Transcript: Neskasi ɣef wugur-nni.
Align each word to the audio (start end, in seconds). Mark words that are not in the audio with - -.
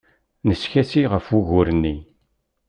Neskasi 0.47 1.03
ɣef 1.11 1.25
wugur-nni. 1.33 1.95